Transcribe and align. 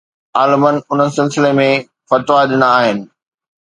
عالمن 0.39 0.79
ان 0.91 0.99
سلسلي 1.17 1.53
۾ 1.61 1.69
فتوا 2.09 2.39
ڏنا 2.51 2.75
آهن 2.83 3.09